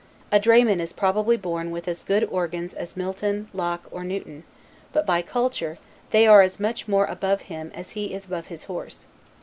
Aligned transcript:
A 0.31 0.39
drayman 0.39 0.79
is 0.79 0.93
probably 0.93 1.37
born 1.37 1.69
with 1.69 1.87
as 1.87 2.03
good 2.03 2.23
organs 2.23 2.73
as 2.73 2.97
Milton, 2.97 3.49
Locke, 3.53 3.85
or 3.91 4.03
Newton; 4.03 4.45
but, 4.91 5.05
by 5.05 5.21
culture, 5.21 5.77
they 6.09 6.25
are 6.25 6.41
as 6.41 6.59
much 6.59 6.87
more 6.87 7.05
above 7.05 7.41
him 7.41 7.71
as 7.75 7.91
he 7.91 8.11
is 8.11 8.25
above 8.25 8.47
his 8.47 8.63
horse. 8.63 9.05